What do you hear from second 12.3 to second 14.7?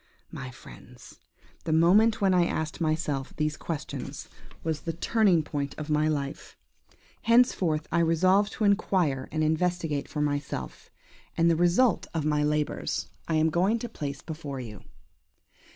labours I am going to place before